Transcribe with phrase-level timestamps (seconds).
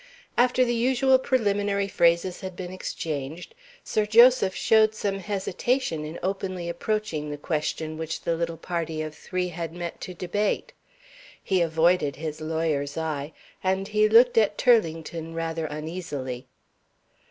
[0.35, 3.53] After the usual preliminary phrases had been exchanged,
[3.83, 9.13] Sir Joseph showed some hesitation in openly approaching the question which the little party of
[9.13, 10.73] three had met to debate.
[11.43, 13.33] He avoided his lawyer's eye;
[13.63, 16.47] and he looked at Turlington rather uneasily.